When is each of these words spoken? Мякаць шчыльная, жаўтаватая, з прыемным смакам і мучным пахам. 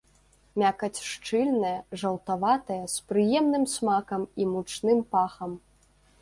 Мякаць 0.59 1.03
шчыльная, 1.09 1.73
жаўтаватая, 2.03 2.79
з 2.95 3.05
прыемным 3.11 3.69
смакам 3.75 4.21
і 4.41 4.49
мучным 4.55 4.99
пахам. 5.15 5.51